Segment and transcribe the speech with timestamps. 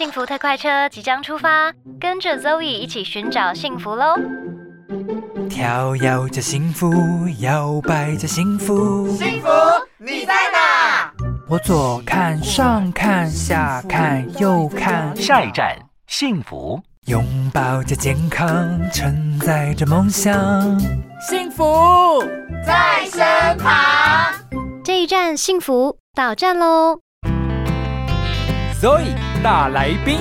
[0.00, 4.16] 幸福特快车即将出发，跟着 Zoe 一起寻找幸福喽！
[5.50, 6.90] 跳跃着幸福，
[7.40, 9.06] 摇摆着幸福。
[9.08, 9.48] 幸福
[9.98, 11.12] 你在哪？
[11.46, 15.76] 我左看上看下看右看，下一站，
[16.06, 16.80] 幸福。
[17.04, 17.22] 拥
[17.52, 20.32] 抱着健康，承载着梦想。
[21.28, 22.24] 幸福
[22.66, 24.32] 在身旁。
[24.82, 27.00] 这一站幸福到站喽
[28.80, 30.18] ！Zoe 大来宾，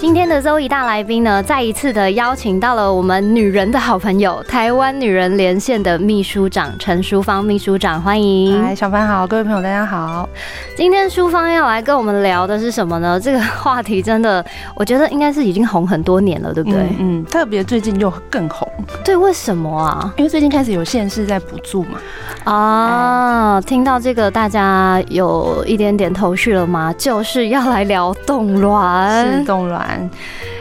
[0.00, 8.64] 今天的 Zoe 大来宾呢，再一次的邀请到了我们女人的好朋友，台湾女人连线的秘书长陈淑芳秘书长，欢迎。
[8.64, 10.26] 嗨，小凡好，各位朋友大家好。
[10.74, 13.20] 今天淑芳要来跟我们聊的是什么呢？
[13.20, 14.42] 这个话题真的，
[14.74, 16.80] 我觉得应该是已经红很多年了，对不对？
[16.98, 18.66] 嗯，特别最近又更红，
[19.04, 20.14] 对，为什么啊？
[20.16, 21.98] 因为最近开始有县市在补助嘛。
[22.44, 26.90] 啊，听到这个，大家有一点点头绪了吗？
[26.96, 29.89] 就是要来聊冻卵，是冻卵。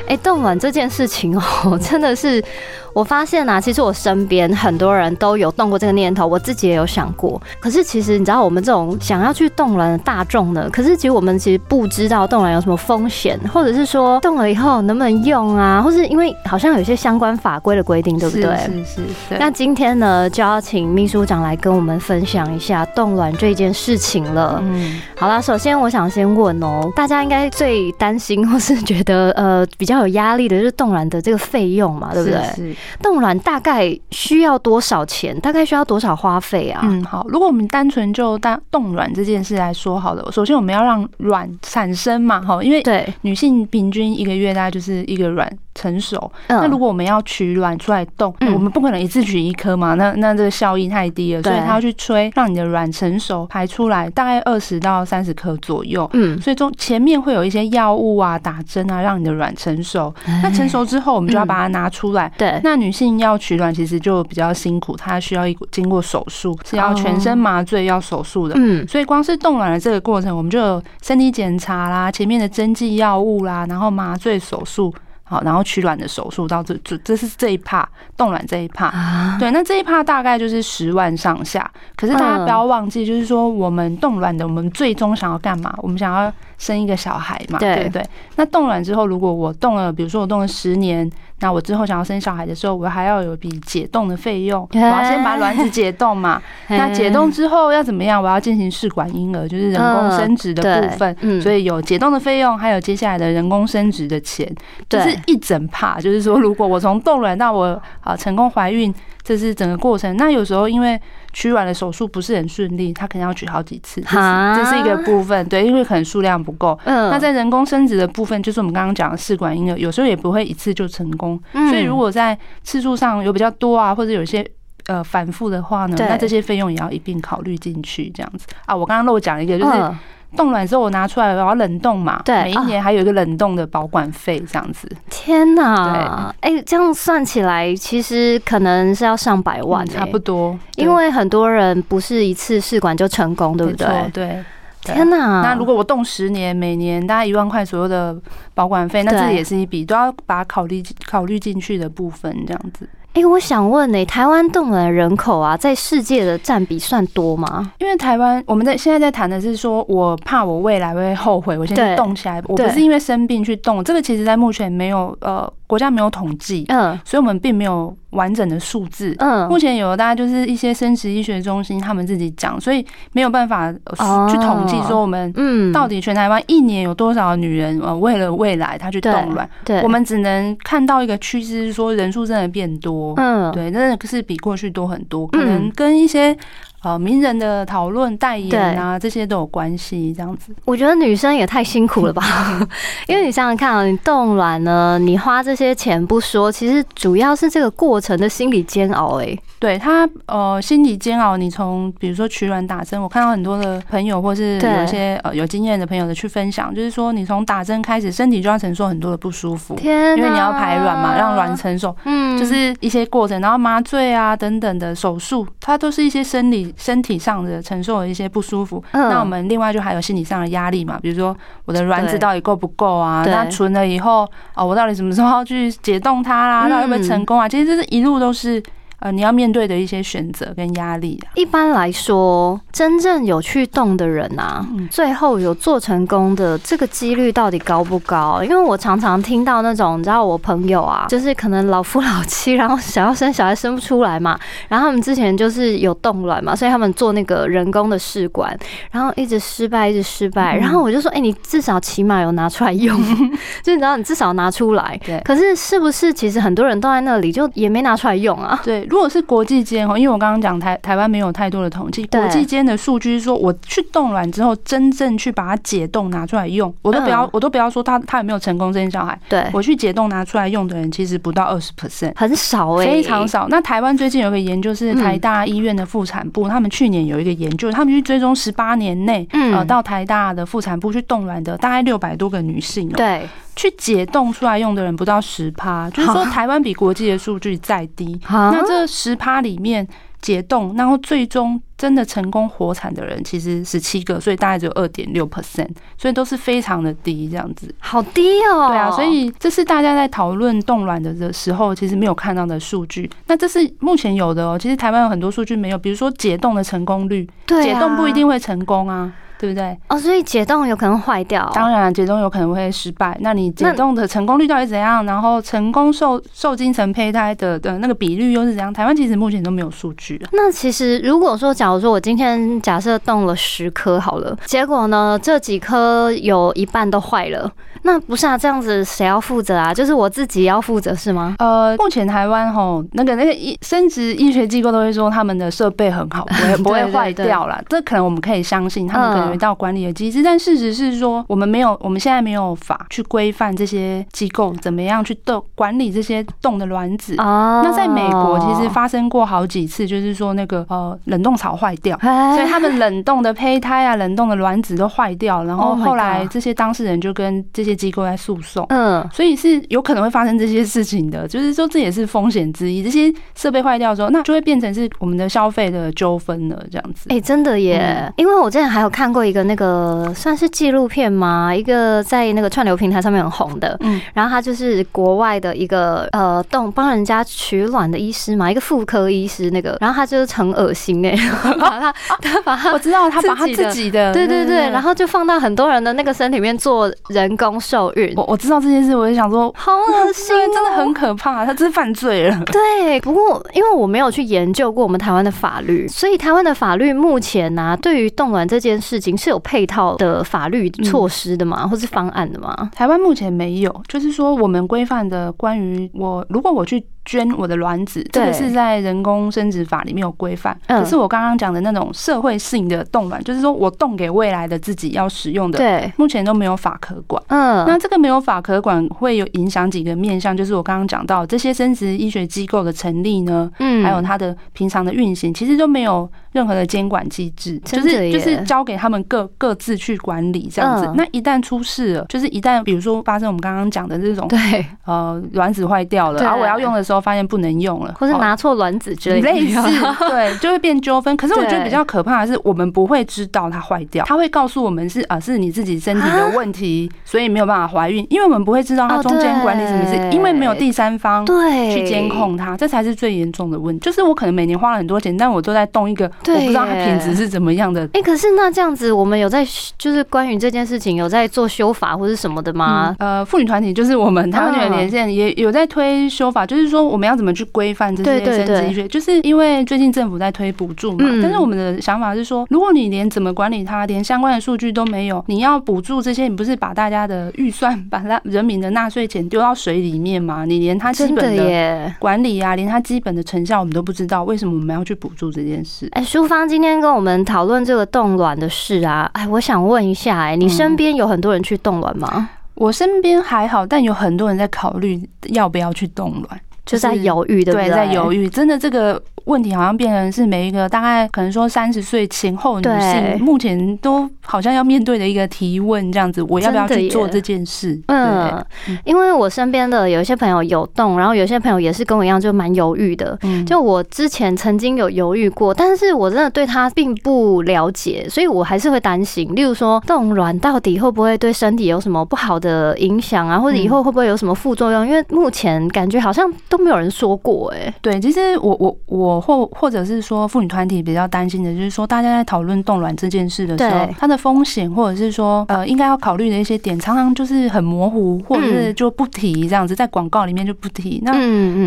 [0.07, 2.43] 哎，冻卵这件事情哦， 真的是
[2.93, 7.41] 我发现啊，其实我身边很多人都有动过这个念头，我自己也有想过。
[7.59, 18.55] 可是其实你知道，我们这种想要去动卵的大众呢，可是其实我们其实不知道动卵有什么风险，或者是说动了以后能不能用啊，或是因为好像有些相关法规的规定，对不对？
[18.57, 18.95] 是是
[19.29, 19.37] 是。
[19.39, 24.59] 那今天呢，就要请秘书长来跟我们分享一下冻卵这件事情了。
[24.63, 32.41] 嗯，好了，首先我想先问哦，大家应该最担心或是觉得呃比较有压力的就是冻卵的这个费用嘛，对不对？
[32.55, 32.75] 是。
[33.01, 35.37] 冻卵大概需要多少钱？
[35.39, 36.81] 大概需要多少花费啊？
[36.83, 46.31] 嗯，好，如果我们单纯就当冻卵这件事来说好了，首先我们要让卵产生嘛，哈，因为对女性平均一个月大概就是一个卵成熟。
[46.47, 56.09] 那如果我们要取卵出来冻，我们不可能一次取一颗嘛，那那这个效益太低了，所以它要去吹，让你的卵成熟排出来，大概二十到三十颗左右。
[56.13, 60.13] 嗯，所以中前面会有一些药物啊、打针啊，让你的卵成熟。
[60.43, 62.31] 那成熟之后，我们就要把它拿出来。
[62.37, 68.55] 对，那女性要取卵其实就比较辛苦，她需要一经过手术，是要全身麻醉要手术的。
[68.57, 74.93] 嗯，所以光是冻卵的这个过程，我们就有身体检查啦，前面的针剂药物啦，然后麻醉手术。
[75.23, 77.87] 好，然后取卵的手术到这这这是这一趴
[78.17, 78.91] 冻卵这一趴，
[79.37, 81.69] 对，那这一趴大概就是十万上下。
[81.95, 85.71] 可是大家不要忘记，就是说我们冻卵的，我们最终想要干嘛？
[85.83, 88.05] 我们想要生一个小孩嘛，对不对？
[88.35, 91.09] 那冻卵之后，如果我冻了，比如说我冻了十年，
[91.39, 96.39] 那我之后想要生小孩的时候，我还要有一笔解冻的费用，我要先把卵子解冻嘛。
[96.67, 98.21] 那解冻之后要怎么样？
[98.21, 104.45] 我要进行试管婴儿，就是人工生殖的部分，所以有解冻的费用，还有接下来的人工生殖的钱，
[104.89, 105.97] 就是一整帕。
[105.99, 108.93] 就是说，如果我从冻卵到我啊成功怀孕，
[109.23, 110.17] 这是整个过程。
[110.17, 110.99] 那有时候因为
[111.31, 115.47] 取卵的手术不是很顺利，他可能要取好几次，这是一个部分。
[115.47, 116.77] 对，因为可能数量不够。
[116.85, 117.09] 嗯。
[117.11, 121.39] 那在人工生殖的部分，就是我们刚刚讲的试管婴儿，有时候也不会一次就成功。
[121.53, 124.45] 所以如果在次数上有比较多啊，或者有些
[124.87, 128.09] 呃反复的话呢，那这些费用也要一并考虑进去。
[128.09, 129.91] 这样子啊，我刚刚漏讲一个，就是
[130.35, 132.21] 冻卵之后我拿出来，我要冷冻嘛。
[132.23, 132.43] 对。
[132.43, 134.89] 每一年还有一个冷冻的保管费，这样子。
[135.09, 136.33] 天哪！
[136.41, 140.57] 哎，这样算起来，其实可能是要上百万，差不多。
[140.75, 143.87] 因为很多人不是一次试管就成功，对不对？
[144.13, 144.43] 对。
[144.81, 145.41] 天哪！
[145.41, 148.15] 那如果我冻十年，每年大概一万块左右的
[148.53, 152.87] 保管费，那这也是一笔都要把它考虑考虑进去的部分，这样子。
[153.13, 157.73] 哎，我想问呢，台湾冻卵人口啊，在世界的占比算多吗？
[157.79, 175.71] 因为台湾我们在现在在谈的是说，我怕我未来会后悔，我现在冻起来，我不是因为生病去冻，这个其实在目前没有呃国家没有统计，嗯，所以我们并没有完整的数字，嗯，目前有大家就是一些生殖医学中心他们自己讲，所以没有办法去统计说我们嗯。
[175.71, 183.13] 到底全台湾一年有多少女人呃为了未来她去冻卵，对，我们只能看到一个趋势，是说人数真的变多。
[183.17, 186.35] 嗯，对，真的是比过去多很多，可能跟一些
[186.83, 190.13] 呃名人的讨论、代言啊这些都有关系。
[190.13, 192.23] 这样子，我觉得女生也太辛苦了吧？
[193.07, 199.19] 因为你想想看啊，你冻卵呢，你花这些钱不说，其实主要是这个过程的心理煎熬。
[199.21, 218.83] 哎，对他呃心理煎熬，你从比如说取卵打针，我看到很多的朋友或是有一些呃有经验的朋友的去分享，就是说你从打针开始，身体就要承受很多的不舒服，天，因为你要排卵嘛，让卵成熟，嗯，就是一些过程，然后麻醉啊等等的手术，它都是一些生理身体上的承受的一些不舒服。
[218.93, 223.23] 那我们另外就还有心理上的压力嘛，比如说我的卵子到底够不够啊？
[223.25, 226.69] 那存了以后啊，我到底什么时候要去解冻它啦？
[226.69, 227.47] 到底会不会成功啊？
[227.47, 228.61] 其实这是一路都是
[228.99, 231.31] 呃你要面对的一些选择跟压力啊。
[231.35, 238.43] 一般来说，真正有去动的人啊，最后有做成功的这个几率到底高不高？
[238.43, 244.37] 因为我常常听到那种，你知道我朋友啊，就是可能老夫老妻，然后想要生小孩生不出来嘛，
[244.67, 248.57] 然后他们之前就是有冻卵嘛，所以他们做那个人工的试管，
[248.91, 252.97] 然后一直失败，一直失败，然后我就说，哎，你至少起码有拿出来用，
[253.63, 254.99] 就你知道，你至少拿出来。
[255.05, 255.19] 对。
[255.23, 258.59] 可是是不是其实很多人都在那里，就也没拿出来用啊？
[258.63, 269.17] 对，如果是国际间哦，因为我刚刚讲台台湾没有太多的统计，国际间的数据是说，我去冻卵之后，真正去把它解冻拿出来用，我都不要，我都不要说他他有没有成功生小孩。
[269.29, 273.47] 对，我去解冻拿出来用的人，其实不到二十 percent，很少哎，非常少。
[273.49, 283.27] 那台湾最近有个研究是台大医院的妇产部，他们去年有一个研究，他们去追踪十八年内，呃，到台大的妇产部去冻卵的大概六百多个女性，对，
[283.59, 288.17] 去解冻出来用的人不到十趴，就是说台湾比国际的数据再低。
[288.29, 289.85] 那这十趴里面。
[290.21, 297.73] 解冻，然后最终真的成功活产的人其实十七个，所以大概只有二点六 percent，所以都是非常的低，这样子。
[297.79, 298.67] 好低哦。
[298.67, 303.09] 对啊，所以这是大家在讨论冻卵的的时候，其实没有看到的数据。
[303.27, 309.09] 那这是目前有的哦，其实台湾有很多数据没有，比如说解冻的成功率，解冻不一定会成功啊。
[309.39, 309.75] 对不对？
[309.87, 311.49] 哦，所以解冻有可能坏掉。
[311.53, 313.17] 当然，解冻有可能会失败。
[313.21, 315.05] 那你解冻的成功率到底怎样？
[315.05, 318.73] 然后成功受受精成胚胎的的那个比率又是怎样？
[318.73, 320.21] 台湾其实目前都没有数据。
[320.33, 327.49] 那其实如果说，假如说我今天假设冻了十颗好了，结果呢这几颗有一半都坏了，
[327.83, 328.37] 那不是啊？
[328.37, 329.73] 这样子谁要负责啊？
[329.73, 331.35] 就是我自己要负责是吗？
[331.39, 337.63] 呃，目前台湾吼那个那个医生殖医学机构都会说他们的设备很好，不会 不会坏掉了。
[337.69, 339.28] 这可能我们可以相信，他们可能。
[339.37, 347.15] 到管理的机制，但事实是说，我们没有，我们现在没有法去规范这些机构怎么样去冻管理这些冻的卵子。
[347.15, 358.65] 那在美国，其实发生过好几次，就是说那个呃冷冻槽坏掉，所以他们冷冻的胚胎啊、冷冻的卵子都坏掉，然后后来这些当事人就跟这些机构在诉讼。
[358.69, 362.81] 嗯，所以是有可能会发生这些事情的，就是说这也是风险之一。
[362.81, 367.09] 这些设备坏掉之后，那就会变成是我们的消费的纠纷了，这样子。
[367.09, 369.18] 哎，真的耶，因为我之前还有看过。
[369.23, 371.53] 一个那个算是纪录片吗？
[371.55, 381.15] 一个在那个串流平台上面很红的，嗯，然后他就是国外的一个呃，动帮人家取卵的医师嘛，一个妇科医师那个，然后他就是很恶心哎，
[381.59, 388.13] 把他他把他我知道他把他自己的对对对，然后就放到很多人的那个身体里面做人工受孕。
[388.15, 392.41] 我我知道这件事，我就想说好恶心， 真的很可怕，他真是犯罪了。
[392.45, 399.08] 对，不过因为我没有去研究过我们台湾的法律，所以台湾的法律目前呢，对于冻卵这件事情。
[399.17, 402.69] 是有配套的法律措施的吗，或是方案的吗？
[402.73, 406.83] 台湾目前没有，就是说我们规范的关于我，如果我去。
[407.05, 410.55] 捐我的卵子，这个是在人工生殖法里面有规范。
[410.67, 417.19] 可是我刚刚讲的那种社会性的冻卵，就是说我冻给未来的自己要使用的，对，目前都没有法可管。
[417.29, 430.91] 嗯，那这个没有法可管，会有影响几个面向，就是我刚刚讲到这些生殖医学机构的成立呢，嗯，还有它的平常的运行，其实都没有任何的监管机制，就是就是交给他们各各自去管理这样子。
[430.95, 436.99] 那一旦出事了，就是一旦比如说发生我们刚刚讲的这种，对，呃，卵子坏掉了，然后我要用的时候。
[436.99, 439.61] 发现不能用了，或是拿错卵子之类，类似
[440.09, 441.15] 对，就会变纠纷。
[441.15, 451.73] 可是我觉得比较可怕的是，我们不会知道它坏掉，他会告诉我们是啊，是你自己身体的问题，所以没有办法怀孕，因为我们不会知道它中间管理什么事，因为没有第三方对。
[451.73, 453.79] 去监控它，这才是最严重的问题。
[453.79, 457.89] 就是我可能每年花了很多钱，但我都在动一个，我不知道它品质是怎么样的。
[457.93, 459.43] 哎，可是那这样子，我们有在
[459.77, 462.95] 就是关于这件事情有在做修法或者什么的吗？
[462.99, 467.73] 呃，妇女团体就是我们台湾女人连线也有在推修法，就是说我们要怎么去规。
[467.79, 471.05] 范这些生殖医学，就是因为最近政府在推补助嘛。
[471.21, 480.43] 但是我们的想法是说，如果你连怎么管理它，连相关的数据都没有，你要补助这些，你不是把大家的预算、 把他人民的纳税钱丢到水里面吗？
[480.43, 485.87] 你连它基本的管理啊，连它基本的成效我们都不知道，为什么我们要去补助这件事？
[485.91, 492.27] 哎，淑芳今天跟我们讨论这个冻卵的事啊，哎，我想问一下，哎，你身边有很多人去冻卵吗？
[492.55, 496.41] 我身边还好，但有很多人在考虑要不要去冻卵。
[496.65, 497.69] 就在犹豫，对不对？
[497.69, 498.99] 在犹豫，真的这个。
[499.29, 507.79] 问题好像变成是每一个大概可能说三十岁前后女性目前都好像要面对的一个提问，这样子，我要不要去做这件事？
[507.87, 508.43] 嗯，
[508.83, 513.17] 因为我身边的有一些朋友有动，然后有些朋友也是跟我一样，就蛮犹豫的。
[513.45, 519.33] 就我之前曾经有犹豫过，但是我真的对他并不了解，所以我还是会担心。
[519.35, 523.39] 例如说，冻卵到底会不会对身体有什么不好的影响啊？
[523.39, 524.87] 或者以后会不会有什么副作用？
[524.87, 527.53] 因为目前感觉好像都没有人说过。
[527.55, 541.01] 哎，对，其实我我我或或者是说妇女团体比较担心的就是说，大家在讨论冻卵这件事的时候，它的风险或者是说呃应该要考虑的一些点，常常就是很模糊，或者是就不提这样子，在广告里面就不提。
[541.03, 541.13] 那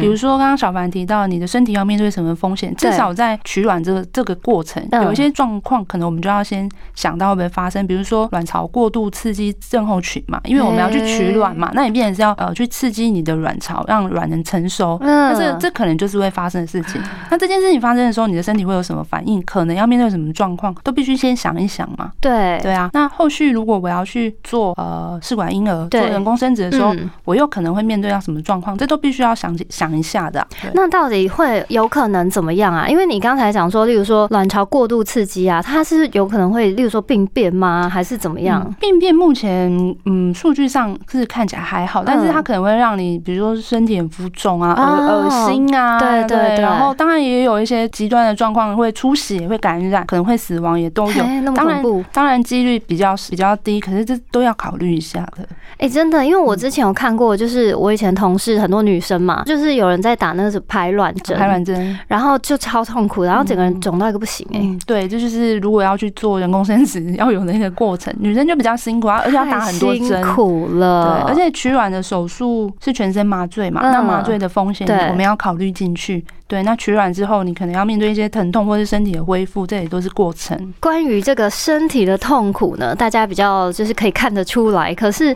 [0.00, 17.00] 比如说刚刚小凡提到你的身体要面对什么风险，至少在取卵这个这个过程，有一些状况可能我们就要先想到会不会发生，比如说卵巢过度刺激症候群嘛，因为我们要去取卵嘛，那你变成是要呃去刺激你的卵巢，让卵能成熟，那这这可能就是会发生的事情。
[17.30, 19.42] 那这件事情发生的时候，你的身体会有什么反应？
[19.42, 22.12] 可能要面对什么状况，都必须先想一想嘛。
[22.20, 26.94] 对对啊，那后续如果我要去做呃试管婴儿、做人工生殖的时候，
[27.24, 28.78] 我又可能会面对到什么状况？
[28.78, 30.46] 这都必须要想想一下的。
[30.74, 32.86] 那到底会有可能怎么样啊？
[32.86, 37.88] 因为你刚才讲说，例如说卵巢过度刺激啊，它是有可能会，例如说病变吗？
[37.88, 38.72] 还是怎么样？
[38.78, 39.68] 病变目前
[40.04, 46.60] 嗯数据上是看起来还好，但是它可能会让你，比如说身体很浮肿啊、恶恶心啊，对对对。
[46.62, 51.24] 然后当然也有一些极端的状况，会出血、会感染、可能会死亡，也都有。
[51.54, 55.46] 当然当然几率比较比较低，可是这都要考虑一下的。
[55.78, 64.46] 哎，真的，因为我之前有看过，就是我以前同事很多女生嘛，就是有人在打那个排卵针，排卵针，然后就超痛苦，然后整个人肿到一个不行。
[64.52, 71.24] 哎，对，这就是如果要去做人工生殖，要有那个过程，女生就比较辛苦啊，而且要打很多针，苦了。
[71.26, 76.24] 对，而且取卵的手术是全身麻醉嘛，那麻醉的风险我们要考虑进去。
[76.46, 80.74] 对，那取卵之后，你可能要面对一些疼痛或是身体的恢复，这也都是过程。
[80.80, 85.34] 关于这个身体的痛苦呢，大家比较就是可以看得出来，可是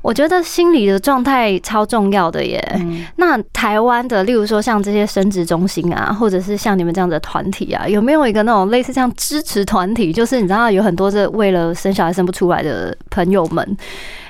[0.00, 2.62] 我觉得心理的状态超重要的耶。
[3.16, 10.12] 那台湾的，例如说像这些生殖中心啊，或者是像你们这样的团体啊，有没有一个那种类似这样支持团体？
[10.12, 13.76] 就是你知道有很多这为了生小孩生不出来的朋友们。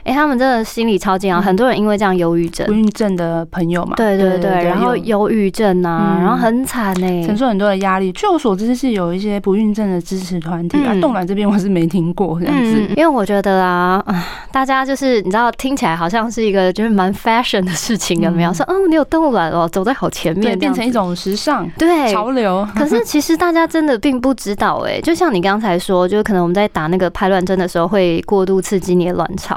[0.04, 8.12] 哎，他们真的心理超煎熬，很多人因为这样忧郁症，不孕症的朋友嘛，对对对，然后忧郁症啊，然后很惨呢，承受很多的压力。
[8.12, 12.82] 据我所知，是有一些不孕症的支持团体啊，冻卵这边我是没听过这样子。
[12.96, 14.04] 因为我觉得啊，
[14.52, 18.52] 大家就是你知道，听起来好像是一个就是蛮 fashion 的事情，有没有？
[18.52, 22.66] 说哦，你有冻卵哦，走在好前面，变成一种时尚，对潮流。
[22.76, 29.56] 可是其实大家真的并不知道，哎，就像你刚才说，就是可能我们在打那个排卵针的时候，会过度刺激你的卵巢。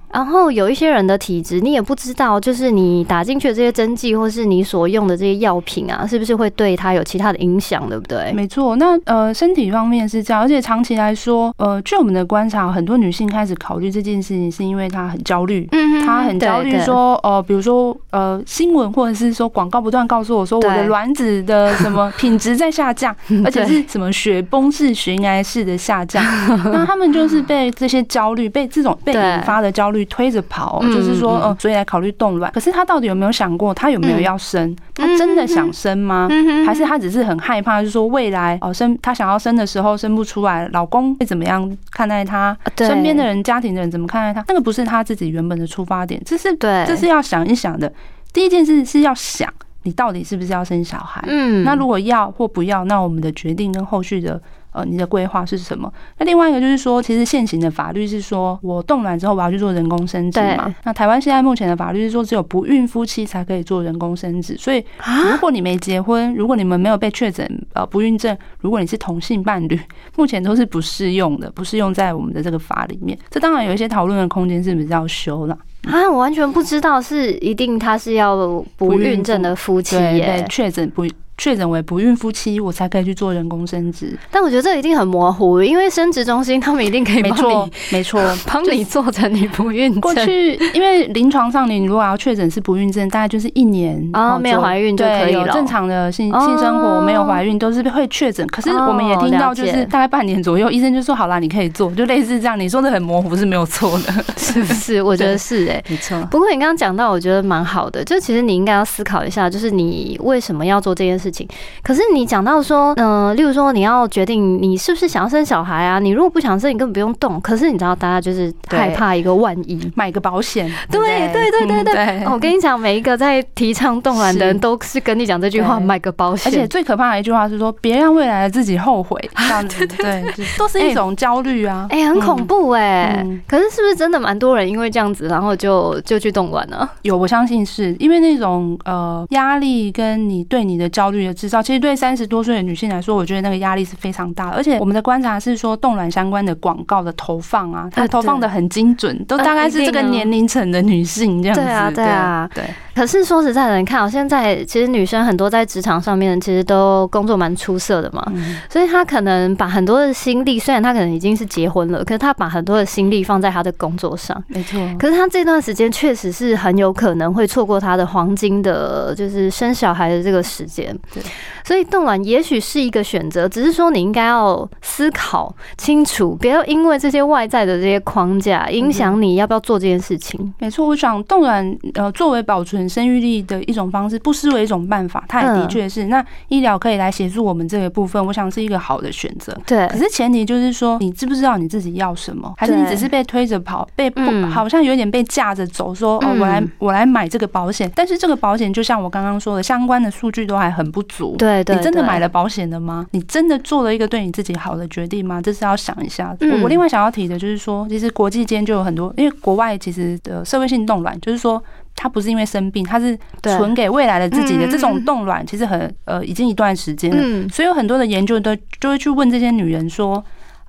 [0.13, 8.31] 然后有一些人的体质，你也不知道，就是你打进去的这些针剂，或是你所用的这些药品啊，是不是会对他有其他的影响，对不对？
[8.33, 23.15] 没错，那呃，身体方面是这样，而且长期来说，呃，据我们的观察，很多女性开始考虑这件事情，是因为她很焦虑，嗯，她很焦虑，说，呃，比如说，呃，新闻或者是说广告不断告诉我说，我的卵子的什么品质在下降，
[23.45, 26.23] 而且是什么雪崩式、悬崖式的下降，
[26.71, 30.00] 那他们就是被这些焦虑，被这种被引发的焦虑。
[30.05, 32.51] 推着跑，就是说，嗯，所以来考虑冻卵。
[32.51, 34.75] 可是他到底有没有想过，他有没有要生？
[34.95, 36.29] 他真的想生吗？
[36.65, 42.55] 还是他只是很害怕，就是说未来哦生他想要生的时候生不出来，老公会怎么样看待他？
[42.77, 44.45] 身边的人、家庭的人怎么看待他？
[44.47, 47.91] 那个不是他自己原本的出发点，这是对，这是要想一想的。
[48.33, 49.51] 第一件事是要想，
[49.83, 51.23] 你到底是不是要生小孩？
[51.27, 54.41] 嗯，那如果要或不要，那我们的决定跟后续的。
[54.71, 55.91] 呃，你的规划是什么？
[56.17, 60.73] 那另外一个就是说，其实现行的法律是说，我冻卵之后我要去做人工生殖嘛。
[60.83, 64.55] 那台湾现在目前的法律是说，只有不孕夫妻才可以做人工生殖。
[64.57, 64.83] 所以，
[65.29, 69.79] 如果你没结婚，如果你们没有被确诊呃不孕症，如果你是同性伴侣，
[70.15, 73.17] 目前都是不适用的，不适用在我们的这个法里面。
[73.29, 76.09] 这当然有一些讨论的空间，是比较修了啊。
[76.09, 78.35] 我完全不知道是一定他是要
[78.77, 81.05] 不孕症的夫妻耶，确诊不。
[81.37, 84.17] 确诊为不孕夫妻，我才可以去做人工生殖。
[84.29, 90.01] 但我觉得这一定很模糊，因为生殖中心 他们一定可以帮你，没错， 帮你做成你不孕症。
[90.01, 95.47] 过去因为临床上，你如果要确诊是不孕症，大概就是一年啊，没有怀孕就可以了。
[95.51, 98.45] 正常的性性生活没有怀孕都是会确诊。
[98.47, 102.59] 可是我们也听到，就是大概半年左右，医生就说好啦，你可以做，就类似这样。
[102.59, 105.01] 你说的很模糊是没有错的， 是不是？
[105.01, 106.21] 我觉得是哎，没错。
[106.29, 111.47] 不过你刚刚讲到，我觉得蛮好的，就其实你应该要思考一下，就是你为什么要做这件事事情。
[111.81, 117.39] 可是你讲到说，嗯，例如说你要决定你是不是想要生小孩啊，你如果不想生，你根本不用动。
[117.41, 120.71] 可是你知道，大家就是害怕一个万一，买个保险。
[120.89, 122.23] 对对对对对。
[122.25, 126.51] 我跟你讲，每一个在提倡冻卵的人都是跟你讲这句话，买个保险。
[126.51, 129.19] 而且最可怕的一句话是说，别让未来的自己后悔。
[129.37, 130.23] 这样子，对，
[130.57, 131.85] 都是一种焦虑啊。
[131.89, 133.25] 哎，很恐怖哎。
[133.47, 136.89] 可是是不是真的蛮多人因为这样子，然后就就去冻卵呢？
[137.03, 144.49] 有，我相信是因为那种呃压力跟你对你的焦虑的制造，其实对三十多岁的女性来说，我觉得那个压力是非常大。
[144.49, 151.61] 而且我们的观察是说，冻卵相关的广告的投放啊，它投放的很精准，都大概是这个年龄层的女性这样子。
[151.61, 152.63] 对啊，对啊，对。
[152.93, 158.21] 可是说实在的，你看，现在其实女生很多在职场上面，其实都工作蛮出色的嘛，
[158.69, 164.79] 所以她可能把很多的心力，虽然她可能已经是结婚了，可是她把很多的心力放在她的工作上，没错。
[164.99, 170.93] 可是她这段时间确实是很有可能会错过她的黄金的，就是生小孩的这个时间。
[171.13, 171.23] 对，
[171.63, 180.53] 所以冻卵也许是一个选择，只是说你应该要思考清楚，不要因为这些外在的这些框架影响你要不要做这件事情。
[180.59, 182.81] 没错，我想冻卵呃作为保存。
[182.91, 185.23] 生育力的一种方式，不失为一种办法。
[185.29, 189.55] 它也的确是，那医疗可以来协助我们这个部分，我想是一个好的选择。
[189.65, 192.53] 对，可是前提就是说，你知不知道你自己要什么？
[192.57, 195.95] 还是你只是被推着跑，被不好像有点被架着走？
[195.95, 201.35] 说哦，我来我来买这个保险，但是这个保险就像我刚刚说的，相关的数据都还很不足。
[201.37, 203.07] 对，你真的买了保险的吗？
[203.11, 205.41] 你真的做了一个对你自己好的决定吗？
[205.41, 206.35] 这是要想一下。
[206.41, 211.63] 我我另外想要提的就是说，其实国际间就有很多，因为国外其实的社会性冻卵，就是说。
[211.93, 220.23] 它不是因为生病，它是存给未来的自己的这种冻卵，其实很呃已经一段时间了，所以有很多的研究都就会去问这些女人说，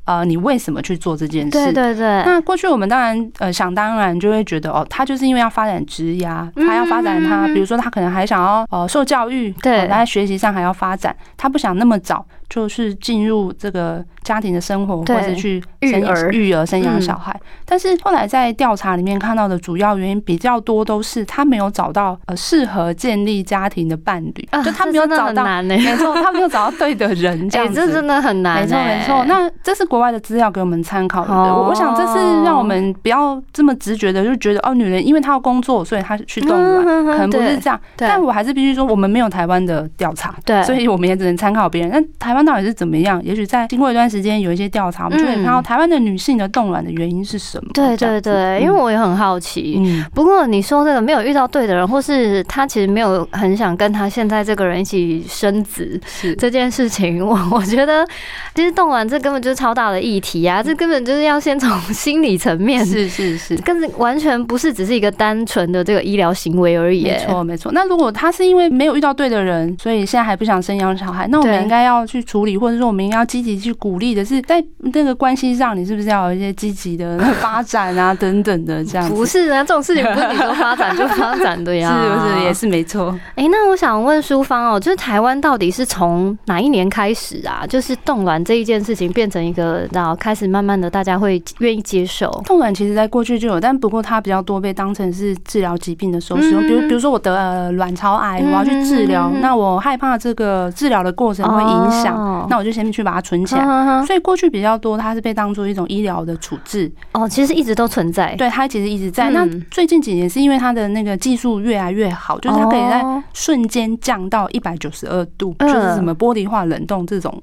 [0.04, 1.50] 呃，你为什么去做这件事？
[1.50, 2.22] 对对对。
[2.24, 14.04] 那过去我们当然呃想当然就会觉得哦，他就是因为要发展职涯，他要发展他，比如说他可能还想要呃受教育，对，他在学习上还要发展，他不想那么早就是进入这个。
[14.32, 29.22] 家庭的生活，或者去育儿、育儿、生养小孩，但是后来在调查里面看到的主要原因比较多，都是他没有找到呃适合建立家庭的伴侣，就他没有找到，没错，他没有找到对的人，这样子，这真的很难，没错没错。
[29.26, 37.78] 那这是国外的资料给我们参考的，我想这是让我们不要这么直觉的就觉得哦，女人因为她要工作，所以她去动卵，可能不是这样。
[37.98, 41.90] 但我还是必须说，我们没有台湾的调查，对，所以我们也只能参考别人。
[41.90, 43.22] 那台湾到底是怎么样？
[43.22, 47.70] 也许在经过一段时间有一些调查，我们就可以看到台湾的女性的冻卵的原因是什么？
[47.74, 49.76] 对对对，因为我也很好奇。
[49.78, 56.00] 嗯，不过你说这个没有遇到对的人，或是他其实没有很想跟他现在这个人一起生子
[56.38, 58.06] 这件事情，我 我觉得
[58.54, 60.62] 其实冻卵这根本就是超大的议题啊！
[60.62, 67.04] 这根本就是要先从心理层面，是是是，更是完全不是只是一个单纯的这个医疗行为而已。
[67.04, 67.72] 没错没错。
[67.72, 74.42] 那如果他是因为没有遇到对的人，所以现在还不想生养小孩，那我们应该要去处理，或者说我们应该要积极去鼓励的是。
[74.42, 79.08] 在那个关系上，你是不是要有一些积极的发展啊，等等的这样？
[79.08, 83.16] 不是啊，这种事情不是你说发展就发展的呀，是不是也是没错？
[83.36, 87.64] 哎，那我想问淑芳哦，就是台湾到底是从哪一年开始啊？
[87.66, 92.74] 就是冻卵这一件事情变成一个，然后开始慢慢的大家会愿意接受冻卵。
[92.74, 96.60] 其实在过去就有，但不过它比较多被当成是治疗疾病的时候使用。
[96.62, 103.91] 比如，比如说我得了卵巢癌，我要去治疗，那我害怕这个治疗的过程会影响，那我就先去把它存起来。
[104.06, 106.90] 所以过去比较多，它是被当做一种医疗的处置。
[107.12, 108.34] 哦，其实一直都存在。
[108.36, 109.30] 对，它其实一直在。
[109.30, 113.02] 那最近几年是因为它的那个技术越来越好，就是它可以在
[113.32, 117.42] 瞬间降到一百九十二度，就是什么玻璃化冷冻这种，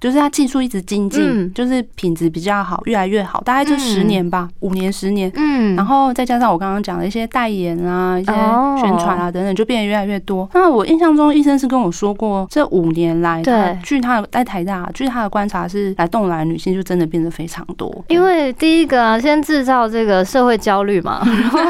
[0.00, 3.40] 就是它技术一直精进，就是品质比较好，越来越好。
[3.42, 5.30] 大概就十年吧，五年、十年。
[5.36, 5.74] 嗯。
[5.76, 8.32] 然后再加上我刚刚讲的一些代言啊、一些
[8.80, 10.48] 宣传啊等等，就变得越来越多。
[10.54, 21.60] 那我印象中，医生是跟我说过，这五年来，对，据他在台大，据他的观察是来动来女性就真的变得非常多，因为第一个先制造这个社会焦虑嘛， 然后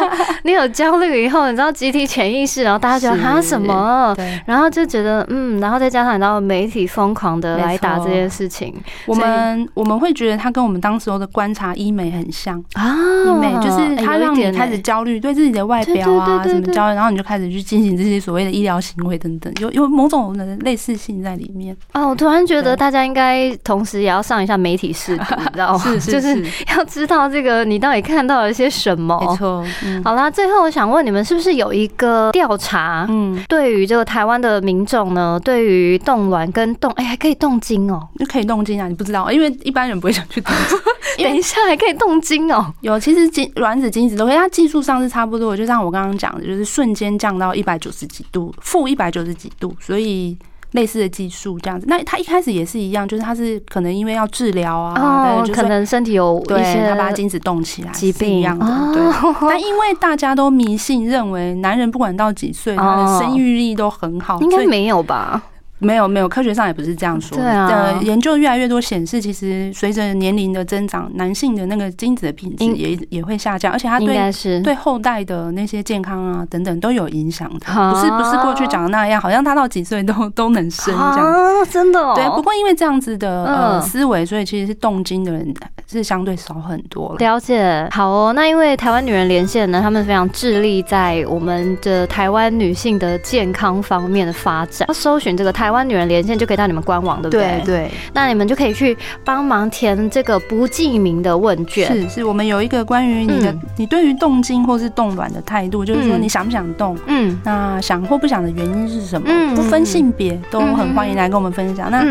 [0.43, 4.15] 你有焦虑以后，你知道集体潜意识，然后大家觉得啊什么，
[4.47, 8.75] 然后就觉得嗯，然后再加上你知道媒体疯狂的来打这件事情，
[9.07, 12.63] 我们我们会觉得他跟我们当时候的观察医美很像。
[12.75, 12.97] 啊，
[13.27, 21.77] 医美就是他让你开始焦虑，对自己的外表啊什么焦虑，然后你就开始去进行这些所谓的医疗行为等等，有有某种的类似性在里面。
[21.93, 24.85] 哦，我突然觉得大家应该同时也要上一下媒体。
[24.95, 25.79] 视图，你知道吗？
[25.85, 29.19] 是是是，要知道这个你到底看到了些什么。
[29.21, 29.65] 没错。
[30.05, 33.05] 好啦，最后我想问你们，是不是有一个调查？
[33.09, 38.87] 嗯，对于这个台湾的民众呢，对于冻卵跟冻，哎，还可以冻精哦，就可以冻精啊？
[38.87, 40.55] 你不知道，因为一般人不会想去冻。
[41.19, 42.73] 等一下，还可以冻精哦？
[42.83, 45.57] 有，其实精卵子、精子都可以，它技术上是差不多。
[45.57, 50.39] 就像我刚刚讲的，就是瞬间降到一百九十几度，负一百九十几度，所以。
[50.75, 51.87] 类似的技术这样子。
[51.89, 54.95] 那他一开始也是一样，就是他是可能因为要治疗啊，
[55.43, 58.67] 哦，可能身体有一些他把精子冻起来疾病一样的。
[58.93, 59.03] 对，
[59.49, 65.43] 但因为大家都迷信，认为男人不管到几岁，他的生育力都很好，应该没有吧？
[65.79, 67.37] 没有没有，科学上也不是这样说。
[67.37, 77.67] 对啊，研究越来越多显示，其实随着年龄的增长，男性的那个精子的品质也也会下降，而且他对对后代的那些健康啊等等都有影响的。
[77.67, 81.67] 不是不是过去讲的那样，好像他到几岁都 都能生这样。
[81.69, 82.15] 真的？
[82.15, 82.25] 对。
[82.37, 85.53] 不过因为这样子的呃思维，所以其实是动精的人
[85.91, 87.15] 是相对少很多。
[87.19, 87.87] 了解。
[87.91, 94.87] 好哦，那因为台湾女人连线呢，他们非常致力在我们的台湾女性的健康方面的发展。
[94.89, 95.74] 要搜寻这个台。
[95.75, 97.63] 湾女人连线就可以到你们官网，对不对？
[97.65, 101.87] 对，那你们就可以去帮忙填这个不记名的问卷。
[101.87, 106.97] 是，是我们有一个关于你的，你对于动精或是动卵的态度，就是说你想不想动？
[107.07, 109.29] 嗯，那想或不想的原因是什么？
[109.55, 111.91] 不分性别，都很欢迎来跟我们分享。
[111.91, 112.05] 那。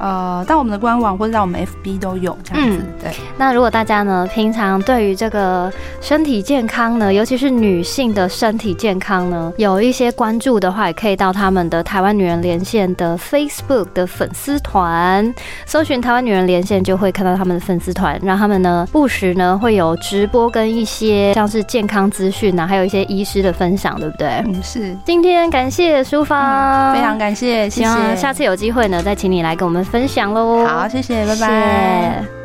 [0.00, 2.82] 呃，到我们的官网或者在我们 FB 都有这样子。
[3.02, 15.34] 对，那如果大家呢，平常对于这个身体健康呢，尤其是女性的身体健康呢，有一些关注的话，也可以到他们的台湾女人连线的 Facebook 的粉丝团，
[15.66, 24.28] 搜寻台湾女人连线，就会看到他们的粉丝团，让他们呢不时呢会有直播跟一些像是健康资讯啊，还有一些医师的分享，对不对？
[24.46, 24.96] 嗯，是。
[25.04, 29.84] 今天感谢淑芳，非常感谢，希望下次有机会呢，再请你来跟我们。
[29.90, 32.39] 分享喽，好，谢谢，拜拜。